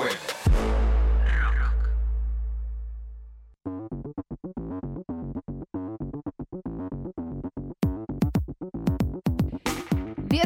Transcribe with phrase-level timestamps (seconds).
[0.00, 0.29] juego.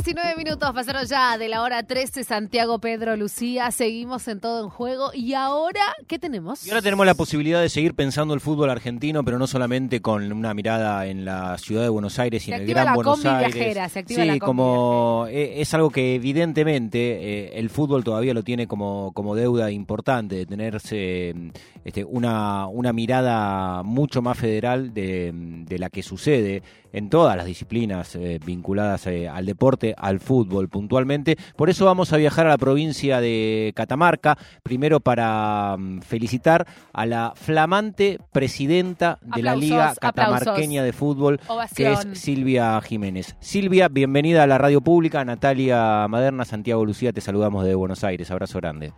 [0.04, 4.68] 19 minutos pasaron ya de la hora 13, Santiago, Pedro, Lucía, seguimos en todo en
[4.68, 5.12] juego.
[5.14, 6.66] ¿Y ahora qué tenemos?
[6.66, 10.30] Y ahora tenemos la posibilidad de seguir pensando el fútbol argentino, pero no solamente con
[10.30, 13.54] una mirada en la ciudad de Buenos Aires y en el Gran Buenos Aires.
[13.54, 18.42] Viajera, se activa sí, como eh, es algo que evidentemente eh, el fútbol todavía lo
[18.42, 21.34] tiene como, como deuda importante, de tenerse
[21.82, 26.62] este, una, una mirada mucho más federal de, de la que sucede
[26.94, 31.36] en todas las disciplinas eh, vinculadas eh, al deporte, al fútbol puntualmente.
[31.56, 37.06] Por eso vamos a viajar a la provincia de Catamarca, primero para mm, felicitar a
[37.06, 41.40] la flamante presidenta de la Liga Catamarqueña de Fútbol,
[41.74, 43.36] que es Silvia Jiménez.
[43.40, 45.24] Silvia, bienvenida a la radio pública.
[45.24, 48.30] Natalia Maderna, Santiago Lucía, te saludamos desde Buenos Aires.
[48.30, 48.92] Abrazo grande.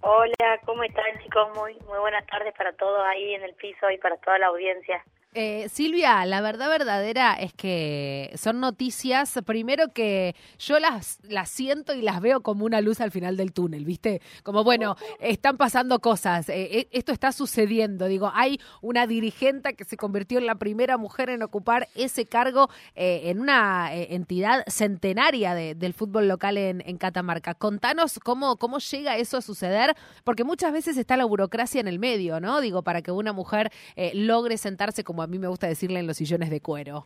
[0.00, 1.48] Hola, ¿cómo están chicos?
[1.56, 5.04] Muy, muy buenas tardes para todos ahí en el piso y para toda la audiencia.
[5.38, 11.94] Eh, Silvia, la verdad verdadera es que son noticias, primero que yo las, las siento
[11.94, 14.22] y las veo como una luz al final del túnel, ¿viste?
[14.42, 19.84] Como, bueno, están pasando cosas, eh, eh, esto está sucediendo, digo, hay una dirigente que
[19.84, 25.92] se convirtió en la primera mujer en ocupar ese cargo en una entidad centenaria del
[25.92, 27.52] fútbol local en, en, Catamarca.
[27.52, 31.98] Contanos cómo, cómo llega eso a suceder, porque muchas veces está la burocracia en el
[31.98, 32.62] medio, ¿no?
[32.62, 33.70] Digo, para que una mujer
[34.14, 37.04] logre sentarse como a mí me gusta decirle en los sillones de cuero.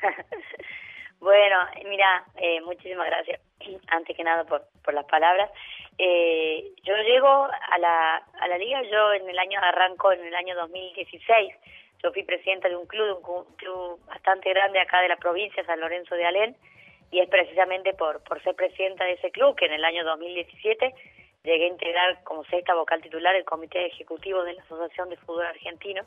[1.20, 3.38] bueno, mira, eh, muchísimas gracias,
[3.88, 5.50] antes que nada por, por las palabras.
[5.98, 10.34] Eh, yo llego a la, a la liga, yo en el año arranco en el
[10.34, 11.54] año 2016.
[12.02, 15.80] Yo fui presidenta de un club, un club bastante grande acá de la provincia, San
[15.80, 16.56] Lorenzo de Alén,
[17.10, 20.94] y es precisamente por, por ser presidenta de ese club que en el año 2017
[21.44, 25.44] llegué a integrar como sexta vocal titular el comité ejecutivo de la Asociación de Fútbol
[25.44, 26.04] Argentino.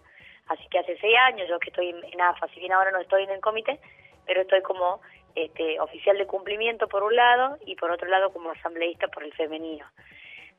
[0.48, 3.24] Así que hace seis años yo que estoy en AFA, si bien ahora no estoy
[3.24, 3.80] en el comité,
[4.26, 5.02] pero estoy como
[5.36, 9.34] este, oficial de cumplimiento por un lado y por otro lado como asambleísta por el
[9.34, 9.86] femenino.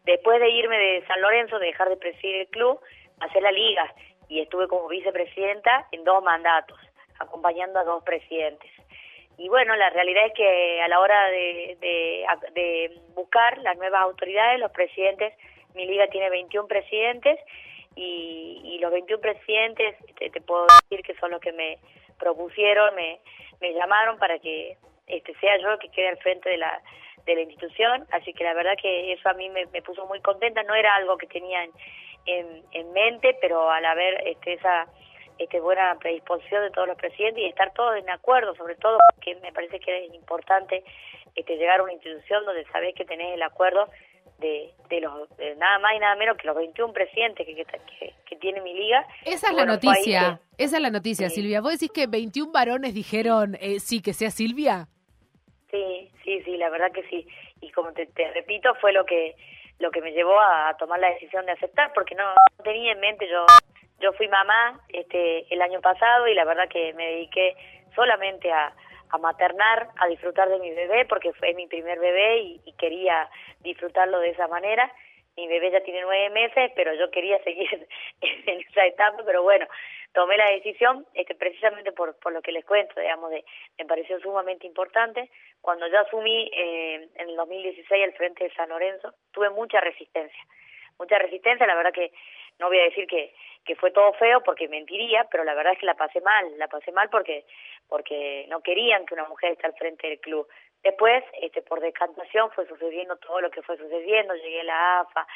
[0.05, 2.81] Después de irme de San Lorenzo, de dejar de presidir el club,
[3.21, 3.93] hacer la liga
[4.29, 6.79] y estuve como vicepresidenta en dos mandatos,
[7.19, 8.71] acompañando a dos presidentes.
[9.39, 11.77] Y bueno, la realidad es que a la hora de,
[12.55, 15.35] de, buscar las nuevas autoridades, los presidentes,
[15.75, 17.39] mi liga tiene 21 presidentes
[17.97, 21.79] y, los 21 presidentes, te, te, puedo decir que son los que me
[22.19, 23.19] propusieron, me,
[23.61, 24.77] me llamaron para que
[25.07, 26.81] este sea yo que quede al frente de la,
[27.25, 30.63] de la institución, así que la verdad que eso a mí me, puso muy contenta,
[30.63, 31.71] no era algo que tenía en,
[32.27, 34.87] en, en mente, pero al haber este, esa
[35.39, 39.35] este, buena predisposición de todos los presidentes y estar todos en acuerdo, sobre todo porque
[39.37, 40.85] me parece que es importante
[41.35, 43.89] este, llegar a una institución donde sabés que tenés el acuerdo
[44.39, 48.37] de, de los nada más y nada menos que los 21 presidentes que, que, que
[48.37, 49.07] tiene mi liga.
[49.25, 51.61] Esa es la noticia, esa es la noticia, Silvia.
[51.61, 54.89] ¿Vos decís que 21 varones dijeron eh, sí, que sea Silvia?
[55.71, 57.27] Sí, sí, sí, la verdad que sí.
[57.61, 59.35] Y como te, te repito, fue lo que
[59.79, 62.25] lo que me llevó a, tomar la decisión de aceptar, porque no
[62.65, 63.45] tenía en mente yo
[64.01, 67.57] yo fui mamá este el año pasado y la verdad que me dediqué
[67.95, 68.75] solamente a,
[69.11, 73.29] a maternar, a disfrutar de mi bebé, porque fue mi primer bebé y, quería
[73.61, 74.93] disfrutarlo de esa manera.
[75.37, 77.89] Mi bebé ya tiene nueve meses, pero yo quería seguir
[78.21, 79.67] en esa etapa, pero bueno,
[80.13, 83.45] tomé la decisión este, precisamente por, por lo que les cuento, digamos, de,
[83.79, 85.31] me pareció sumamente importante.
[85.61, 90.43] Cuando yo asumí eh, en el 2016 al frente de San Lorenzo, tuve mucha resistencia,
[90.99, 92.13] mucha resistencia, la verdad que
[92.59, 93.35] no voy a decir que,
[93.67, 96.69] que fue todo feo porque mentiría, pero la verdad es que la pasé mal, la
[96.69, 97.45] pasé mal porque
[97.89, 100.47] porque no querían que una mujer esté al frente del club.
[100.83, 105.27] Después, este, por decantación fue sucediendo todo lo que fue sucediendo, llegué a la AFA,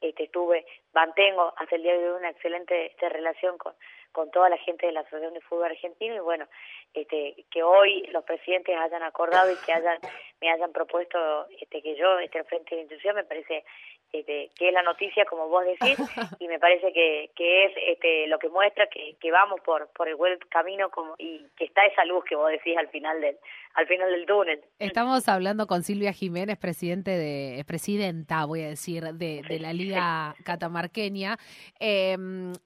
[0.00, 3.74] este, estuve, mantengo hasta el día de hoy una excelente este, relación con,
[4.12, 6.46] con toda la gente de la Asociación de Fútbol Argentino y bueno,
[6.94, 9.98] este, que hoy los presidentes hayan acordado y que hayan,
[10.40, 13.64] me hayan propuesto este, que yo esté al frente de la institución me parece
[14.12, 15.98] este, que es la noticia como vos decís
[16.40, 20.08] y me parece que, que es este, lo que muestra que, que vamos por, por
[20.08, 23.36] el buen camino como, y que está esa luz que vos decís al final del
[23.78, 24.60] al final del túnel.
[24.80, 30.34] Estamos hablando con Silvia Jiménez, presidente de presidenta, voy a decir, de, de la Liga
[30.42, 31.38] Catamarqueña.
[31.78, 32.16] Eh,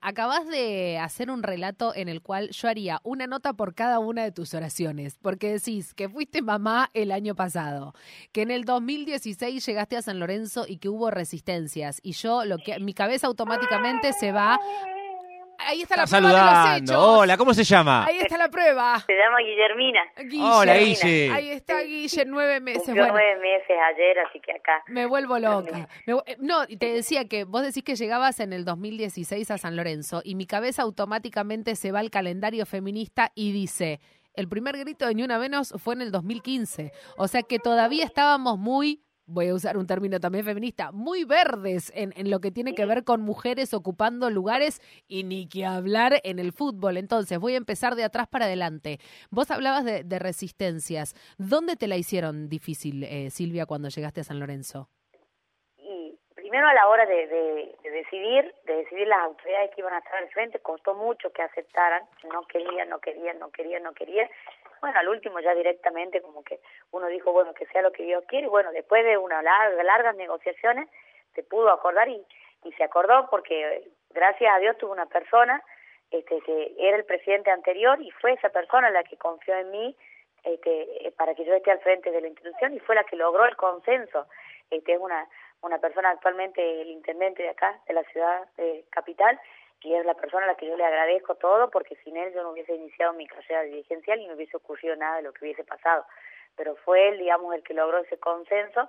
[0.01, 4.25] acabas de hacer un relato en el cual yo haría una nota por cada una
[4.25, 7.93] de tus oraciones, porque decís que fuiste mamá el año pasado,
[8.33, 12.57] que en el 2016 llegaste a San Lorenzo y que hubo resistencias y yo lo
[12.57, 14.59] que mi cabeza automáticamente se va
[15.67, 16.93] ahí está la prueba de los saludando.
[16.93, 17.05] hechos.
[17.05, 18.05] Hola, ¿cómo se llama?
[18.07, 19.01] Ahí está la prueba.
[19.07, 20.01] Se llama Guillermina.
[20.25, 20.43] Guille.
[20.43, 21.31] Hola, Guille.
[21.33, 22.87] Ahí está Guille, nueve meses.
[22.87, 24.83] Bueno, nueve meses ayer, así que acá.
[24.89, 25.89] me vuelvo loca.
[26.07, 29.59] Me eh, no, y te decía que vos decís que llegabas en el 2016 a
[29.59, 34.01] San Lorenzo y mi cabeza automáticamente se va al calendario feminista y dice,
[34.35, 36.93] el primer grito de Ni Una Menos fue en el 2015.
[37.17, 41.93] O sea que todavía estábamos muy voy a usar un término también feminista, muy verdes
[41.95, 46.21] en, en lo que tiene que ver con mujeres ocupando lugares y ni que hablar
[46.25, 46.97] en el fútbol.
[46.97, 48.99] Entonces, voy a empezar de atrás para adelante.
[49.31, 51.15] Vos hablabas de, de resistencias.
[51.39, 54.89] ¿Dónde te la hicieron difícil, eh, Silvia, cuando llegaste a San Lorenzo?
[55.79, 59.95] Y primero a la hora de, de, de decidir, de decidir las autoridades que iban
[59.95, 63.93] a estar al frente, costó mucho que aceptaran, no querían, no querían, no querían, no
[63.93, 64.29] querían.
[64.83, 66.59] Bueno, al último ya directamente como que
[66.91, 69.81] uno dijo, bueno, que sea lo que Dios quiere, y bueno, después de unas larga,
[69.85, 70.89] largas negociaciones
[71.37, 72.21] se pudo acordar y,
[72.65, 75.63] y se acordó porque gracias a Dios tuvo una persona
[76.11, 79.97] este, que era el presidente anterior y fue esa persona la que confió en mí
[80.43, 83.15] este, eh, para que yo esté al frente de la institución y fue la que
[83.15, 84.27] logró el consenso.
[84.69, 85.29] Este, es una,
[85.61, 89.39] una persona actualmente el intendente de acá, de la ciudad eh, capital,
[89.85, 92.43] y es la persona a la que yo le agradezco todo porque sin él yo
[92.43, 95.65] no hubiese iniciado mi carrera dirigencial y no hubiese ocurrido nada de lo que hubiese
[95.65, 96.05] pasado.
[96.57, 98.89] Pero fue él, digamos, el que logró ese consenso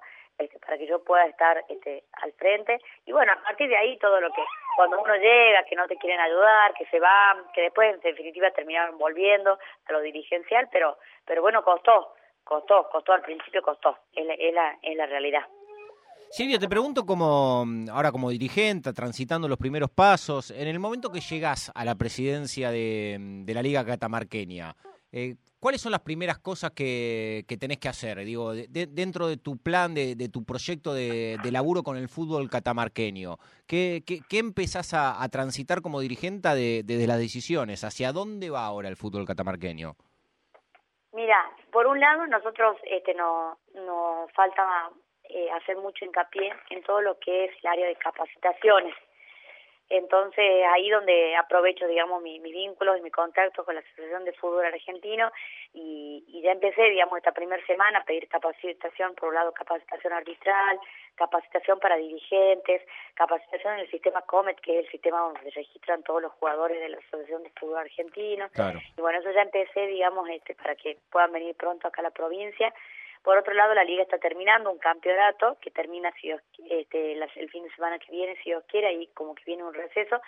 [0.66, 2.80] para que yo pueda estar este, al frente.
[3.06, 4.44] Y bueno, a partir de ahí todo lo que,
[4.76, 8.52] cuando uno llega, que no te quieren ayudar, que se van, que después en definitiva
[8.52, 14.26] terminaron volviendo a lo dirigencial, pero, pero bueno, costó, costó, costó, al principio costó, es
[14.26, 15.48] la, es la, es la realidad.
[16.34, 21.20] Silvia, te pregunto como ahora como dirigente, transitando los primeros pasos, en el momento que
[21.20, 24.76] llegas a la presidencia de, de la Liga Catamarqueña,
[25.12, 28.18] eh, ¿cuáles son las primeras cosas que, tenés que hacer?
[28.26, 32.50] Digo, de, de, dentro de tu plan, de, tu proyecto de, laburo con el fútbol
[32.50, 33.38] catamarqueño,
[33.68, 37.84] ¿qué, empezás a, transitar como dirigente desde de, las decisiones?
[37.84, 39.94] ¿Hacia dónde va ahora el fútbol catamarqueño?
[41.12, 41.38] Mira,
[41.72, 44.90] por un lado nosotros este, no, nos falta
[45.34, 48.96] eh, hacer mucho hincapié en todo lo que es el área de capacitaciones.
[49.90, 54.34] Entonces, ahí donde aprovecho, digamos, mis mi vínculos y mi contacto con la Asociación de
[54.34, 55.32] Fútbol Argentino
[55.74, 60.14] y, y ya empecé, digamos, esta primera semana a pedir capacitación, por un lado, capacitación
[60.14, 60.80] arbitral,
[61.16, 62.82] capacitación para dirigentes,
[63.14, 66.80] capacitación en el sistema COMET, que es el sistema donde se registran todos los jugadores
[66.80, 68.50] de la Asociación de Fútbol Argentino.
[68.50, 68.80] Claro.
[68.98, 72.12] Y bueno, eso ya empecé, digamos, este, para que puedan venir pronto acá a la
[72.12, 72.74] provincia.
[73.24, 77.50] Por otro lado, la liga está terminando un campeonato que termina si Dios, este, el
[77.50, 80.22] fin de semana que viene, si Dios quiere, ahí como que viene un receso.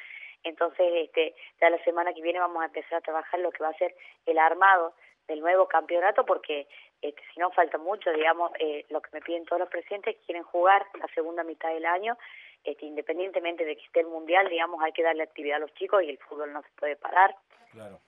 [0.43, 3.69] Entonces, este, ya la semana que viene vamos a empezar a trabajar lo que va
[3.69, 3.95] a ser
[4.25, 4.93] el armado
[5.27, 6.67] del nuevo campeonato, porque
[7.01, 10.43] este, si no falta mucho, digamos, eh, lo que me piden todos los presidentes, quieren
[10.43, 12.17] jugar la segunda mitad del año,
[12.63, 16.01] este, independientemente de que esté el mundial, digamos, hay que darle actividad a los chicos
[16.03, 17.35] y el fútbol no se puede parar.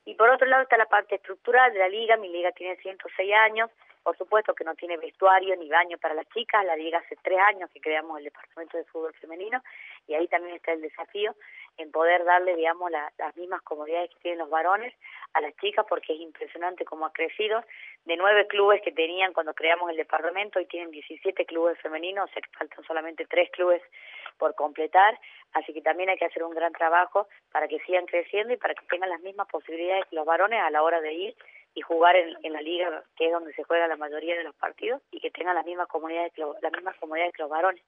[0.05, 3.33] Y por otro lado está la parte estructural de la liga, mi liga tiene 106
[3.33, 3.69] años,
[4.03, 7.39] por supuesto que no tiene vestuario ni baño para las chicas, la liga hace tres
[7.39, 9.61] años que creamos el departamento de fútbol femenino
[10.07, 11.35] y ahí también está el desafío
[11.75, 14.93] en poder darle, digamos, la, las mismas comodidades que tienen los varones
[15.33, 17.63] a las chicas porque es impresionante cómo ha crecido.
[18.05, 22.33] De nueve clubes que tenían cuando creamos el departamento, hoy tienen 17 clubes femeninos, o
[22.33, 23.81] sea que faltan solamente tres clubes
[24.37, 25.19] por completar,
[25.53, 28.73] así que también hay que hacer un gran trabajo para que sigan creciendo y para
[28.73, 31.35] que tengan las mismas posibilidades que los varones a la hora de ir
[31.73, 34.99] y jugar en, la liga, que es donde se juega la mayoría de los partidos,
[35.11, 37.83] y que tengan las mismas comunidades que, las mismas comunidades que los varones.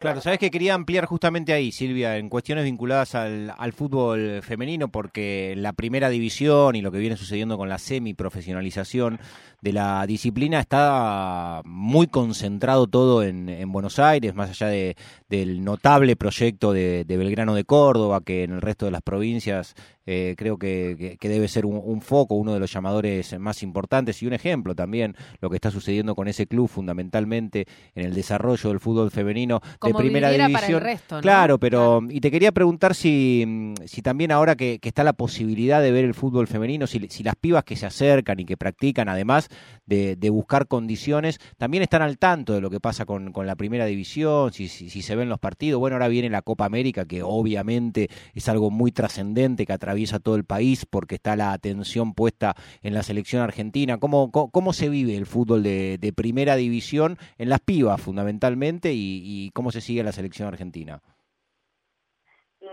[0.00, 4.88] Claro, sabes que quería ampliar justamente ahí, Silvia, en cuestiones vinculadas al, al, fútbol femenino,
[4.88, 9.20] porque la primera división y lo que viene sucediendo con la semi-profesionalización
[9.60, 14.96] de la disciplina está muy concentrado todo en, en Buenos Aires, más allá de,
[15.28, 19.74] del notable proyecto de, de, Belgrano de Córdoba, que en el resto de las provincias
[20.06, 23.62] eh, creo que, que, que, debe ser un, un, foco, uno de los llamadores más
[23.62, 28.14] importantes y un ejemplo también lo que está sucediendo con ese club fundamentalmente en el
[28.14, 30.52] desarrollo del fútbol femenino Como de primera división.
[30.52, 31.20] Para el resto, ¿no?
[31.20, 32.14] Claro, pero claro.
[32.14, 36.04] y te quería preguntar si, si también ahora que, que, está la posibilidad de ver
[36.04, 39.48] el fútbol femenino, si, si las pibas que se acercan y que practican, además
[39.86, 43.56] de, de, buscar condiciones, también están al tanto de lo que pasa con, con la
[43.56, 45.80] primera división, si, si, si, se ven los partidos.
[45.80, 50.36] Bueno, ahora viene la Copa América, que obviamente es algo muy trascendente que atraviesa todo
[50.36, 53.98] el país porque está la atención puesta en la selección argentina.
[53.98, 58.92] ¿Cómo, cómo, cómo se vive el fútbol de, de, primera división en las pibas fundamentalmente
[58.92, 61.00] y, y cómo se sigue la selección argentina?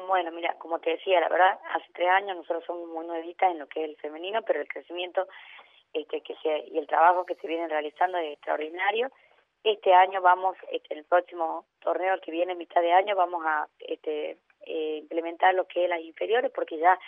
[0.08, 3.60] Bueno, mira, como te decía, la verdad, hace tres años nosotros somos muy nuevitas en
[3.60, 5.28] lo que es el femenino, pero el crecimiento
[5.94, 9.10] este, que se, y el trabajo que se viene realizando es extraordinario.
[9.64, 14.38] Este año vamos, este, el próximo torneo que viene, mitad de año, vamos a este,
[14.66, 17.00] eh, implementar lo que es las inferiores, porque ya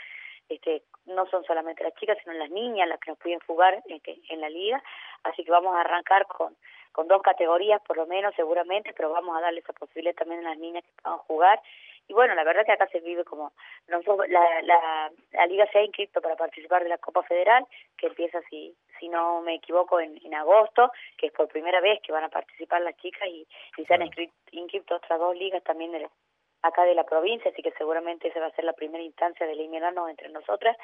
[0.50, 4.02] este, no son solamente las chicas, sino las niñas las que nos pueden jugar en,
[4.06, 4.82] en la liga,
[5.24, 6.56] así que vamos a arrancar con,
[6.92, 10.50] con dos categorías por lo menos seguramente, pero vamos a darle esa posibilidad también a
[10.50, 11.62] las niñas que puedan jugar.
[12.08, 13.52] Y bueno, la verdad que acá se vive como
[13.88, 17.66] la, la, la liga se ha inscrito para participar de la Copa Federal,
[17.98, 22.02] que empieza si si no me equivoco en, en agosto, que es por primera vez
[22.02, 25.64] que van a participar las chicas y, y se han inscrito, inscrito otras dos ligas
[25.64, 26.00] también de
[26.62, 29.54] acá de la provincia, así que seguramente esa va a ser la primera instancia de
[29.54, 30.76] eliminarnos entre nosotras,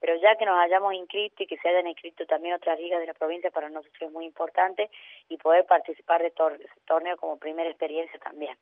[0.00, 3.06] pero ya que nos hayamos inscrito y que se hayan inscrito también otras ligas de
[3.06, 4.90] la provincia para nosotros es muy importante
[5.28, 8.56] y poder participar de ese torneo como primera experiencia también.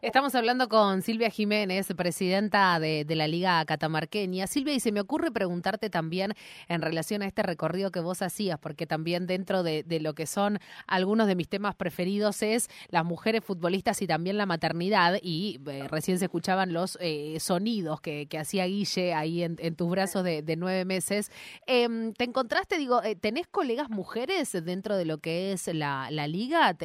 [0.00, 4.46] Estamos hablando con Silvia Jiménez, presidenta de, la Liga Catamarqueña.
[4.46, 6.32] Silvia, y se me ocurre preguntarte también
[6.68, 10.58] en relación a este recorrido que vos hacías, porque también dentro de, lo que son
[10.86, 15.86] algunos de mis temas preferidos es las mujeres futbolistas y también la maternidad, y eh,
[15.88, 20.84] recién se escuchaban los eh, sonidos que, hacía Guille ahí en, tus brazos de, nueve
[20.84, 21.30] meses.
[21.66, 26.76] Em, ¿Te encontraste, digo, eh, tenés colegas mujeres dentro de lo que es la, liga?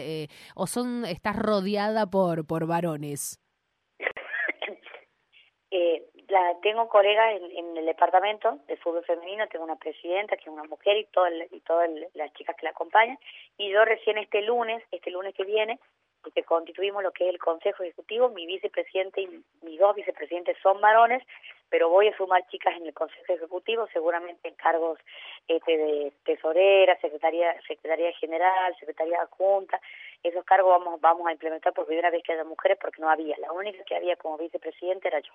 [0.55, 2.96] ¿O son estás rodeada por, por varones?
[5.69, 10.47] Eh, la, tengo colegas en, el departamento de fútbol femenino, tengo una presidenta que es
[10.47, 13.19] una mujer y, todo y todas las chicas que la acompañan.
[13.57, 15.77] Y yo recién este lunes, este lunes que viene,
[16.33, 20.79] que constituimos lo que es el Consejo Ejecutivo, mi vicepresidente y mis dos vicepresidentes son
[20.81, 21.23] varones,
[21.69, 24.99] pero voy a sumar chicas en el Consejo Ejecutivo, seguramente en cargos
[25.47, 29.79] este, de tesorera, secretaría, secretaría general, secretaría adjunta,
[30.23, 33.35] esos cargos vamos vamos a implementar por primera vez que haya mujeres porque no había,
[33.39, 35.33] la única que había como vicepresidente era yo.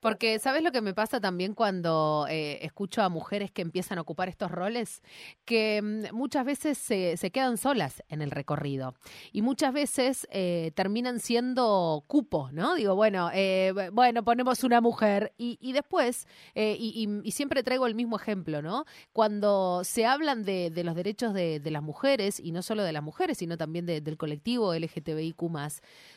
[0.00, 4.02] Porque sabes lo que me pasa también cuando eh, escucho a mujeres que empiezan a
[4.02, 5.02] ocupar estos roles,
[5.44, 8.94] que mm, muchas veces se, se quedan solas en el recorrido
[9.32, 12.74] y muchas veces eh, terminan siendo cupo, ¿no?
[12.74, 17.86] Digo, bueno, eh, bueno, ponemos una mujer y, y después, eh, y, y, siempre traigo
[17.86, 18.84] el mismo ejemplo, ¿no?
[19.12, 22.92] Cuando se hablan de, de los derechos de, de, las mujeres, y no solo de
[22.92, 25.42] las mujeres, sino también del colectivo LGTBIQ,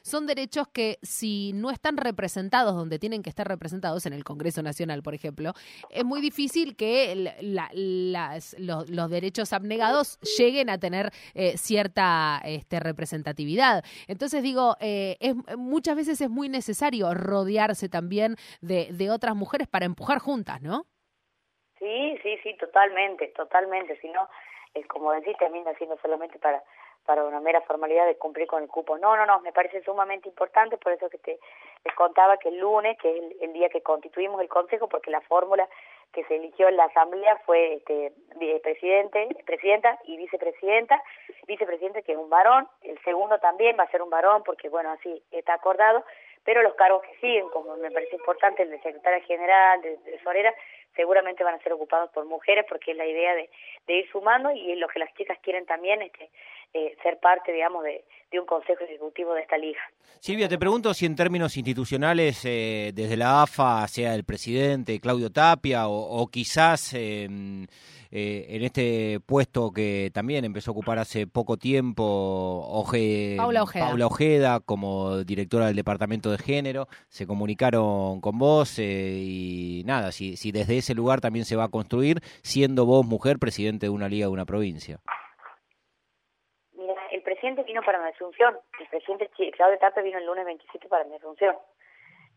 [0.04, 4.62] son derechos que si no están representados donde tienen que estar representados, en el Congreso
[4.62, 5.54] Nacional, por ejemplo,
[5.90, 11.12] es muy difícil que la, los, los, derechos abnegados lleguen a tener
[11.56, 13.84] cierta este, representatividad.
[14.08, 19.86] Entonces digo, eh, es, muchas veces es muy necesario rodearse también de, otras mujeres para
[19.86, 20.86] empujar juntas, ¿no?
[21.80, 24.00] Sí, sí, sí, totalmente, totalmente.
[24.02, 24.28] Si no,
[24.88, 26.64] como decís, termina siendo solamente para
[27.06, 28.98] para una mera formalidad de cumplir con el cupo.
[28.98, 31.40] No, no, no, me parece sumamente importante, por eso que te
[31.84, 35.12] les contaba que el lunes, que es el, el día que constituimos el Consejo, porque
[35.12, 35.70] la fórmula
[36.16, 38.14] que se eligió en la asamblea fue este
[38.64, 41.04] presidente, presidenta y vicepresidenta,
[41.46, 44.92] vicepresidente que es un varón, el segundo también va a ser un varón porque bueno,
[44.92, 46.06] así está acordado,
[46.46, 50.54] pero los cargos que siguen, como me parece importante el de secretaria general, de tesorera,
[50.96, 53.50] seguramente van a ser ocupados por mujeres porque es la idea de,
[53.88, 56.30] de ir sumando y lo que las chicas quieren también este
[56.78, 59.80] eh, ser parte, digamos, de, de, un consejo ejecutivo de esta liga.
[60.20, 65.32] Silvia, te pregunto si en términos institucionales, eh, desde la AFA, sea el presidente Claudio
[65.32, 67.66] Tapia o, quizás em,
[68.12, 72.04] eh, en este puesto que también empezó a ocupar hace poco tiempo
[72.68, 73.88] Oje, Paula, Ojeda.
[73.88, 80.36] Paula Ojeda como directora del Departamento de Género, se comunicaron con vos y nada, si,
[80.36, 84.08] si desde ese lugar también se va a construir, siendo vos mujer presidente de una
[84.08, 85.00] liga de una provincia
[87.46, 91.16] presidente vino para mi asunción, el presidente Claudio Tapia vino el lunes 27 para mi
[91.16, 91.56] asunción,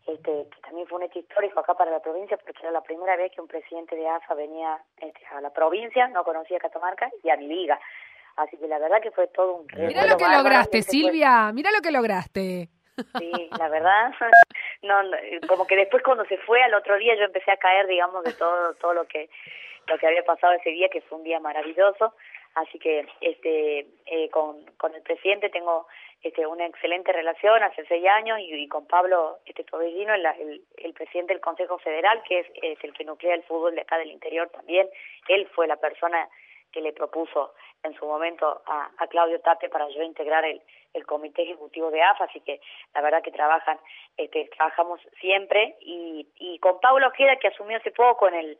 [0.05, 3.15] este, que también fue un hecho histórico acá para la provincia porque era la primera
[3.15, 7.29] vez que un presidente de AFA venía este, a la provincia, no conocía Catamarca y
[7.29, 7.79] a mi liga.
[8.35, 11.81] Así que la verdad que fue todo un Mira lo que lograste, Silvia, mira lo
[11.81, 12.69] que lograste.
[13.17, 14.13] Sí, la verdad,
[14.81, 15.01] no,
[15.47, 18.33] como que después cuando se fue al otro día yo empecé a caer, digamos, de
[18.33, 19.29] todo todo lo que
[19.87, 22.13] lo que había pasado ese día, que fue un día maravilloso.
[22.55, 25.87] Así que este eh, con, con el presidente tengo
[26.21, 30.93] este, una excelente relación hace seis años y, con Pablo este Tobellino, el, el, el,
[30.93, 32.47] presidente del Consejo Federal, que es,
[32.83, 34.89] el que nuclea el fútbol de acá del interior también.
[35.27, 36.27] Él fue la persona
[36.71, 40.61] que le propuso en su momento a, a Claudio Tate para yo integrar el,
[40.93, 42.61] el comité ejecutivo de AFA, así que
[42.93, 43.79] la verdad que trabajan,
[44.17, 48.57] este, trabajamos siempre y, y con Pablo Ojeda que asumió hace poco en el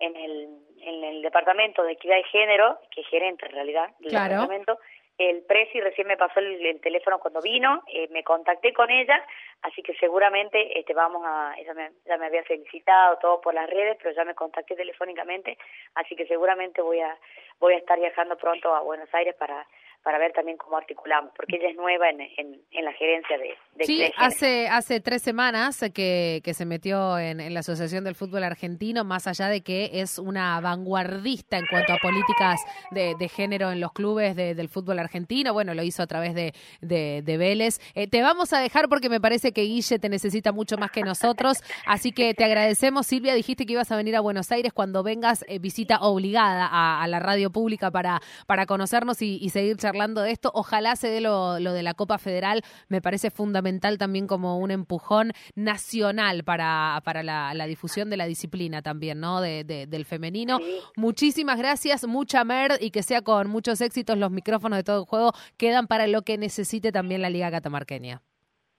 [0.00, 0.48] en el,
[0.80, 4.78] en el departamento de equidad de género, que es gerente en realidad del departamento,
[5.18, 9.24] el presi recién me pasó el, teléfono cuando vino, eh, me contacté con ella,
[9.62, 13.70] así que seguramente este vamos a, ella me, ya me había felicitado todo por las
[13.70, 15.56] redes, pero ya me contacté telefónicamente,
[15.94, 17.16] así que seguramente voy a
[17.60, 19.66] voy a estar viajando pronto a Buenos Aires para
[20.04, 23.84] para ver también cómo articulamos, porque ella es nueva en, en, la gerencia de, de
[23.86, 28.44] Sí, hace, hace tres semanas que, que se metió en, en, la Asociación del Fútbol
[28.44, 33.72] Argentino, más allá de que es una vanguardista en cuanto a políticas de, de género
[33.72, 37.80] en los clubes del fútbol argentino, bueno, lo hizo a través de, de, Vélez.
[37.94, 41.00] Eh, te vamos a dejar porque me parece que Guille te necesita mucho más que
[41.00, 43.06] nosotros, así que te agradecemos.
[43.06, 47.06] Silvia, dijiste que ibas a venir a Buenos Aires cuando vengas, eh, visita obligada a,
[47.08, 50.50] la radio pública para, para conocernos y, y seguir charlando hablando de esto.
[50.54, 52.62] Ojalá se dé lo, de la Copa Federal.
[52.88, 58.82] Me parece fundamental también como un empujón nacional para, para la, difusión de la disciplina
[58.82, 59.40] también, ¿no?
[59.40, 60.58] De, del femenino.
[60.96, 64.18] Muchísimas gracias, mucha mer y que sea con muchos éxitos.
[64.18, 68.22] Los micrófonos de todo el juego quedan para lo que necesite también la Liga Catamarqueña.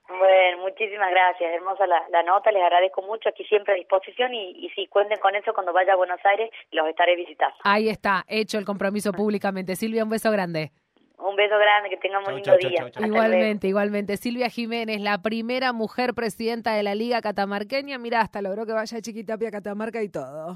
[0.08, 1.52] Bueno, muchísimas gracias.
[1.52, 3.28] Hermosa la, nota, les agradezco mucho.
[3.28, 6.50] Aquí siempre a disposición y, y si cuenten con eso cuando vaya a Buenos Aires,
[6.70, 7.56] los estaré visitando.
[7.64, 9.74] Ahí está, hecho el compromiso públicamente.
[9.74, 10.70] Silvia, un beso grande.
[11.18, 12.90] Un beso grande, que tengan un lindo día.
[13.04, 14.16] igualmente, igualmente.
[14.18, 17.98] Silvia Jiménez, la primera mujer presidenta de la Liga Catamarqueña.
[17.98, 20.54] Mira, hasta logró que vaya Chiquitapia a Catamarca y todo.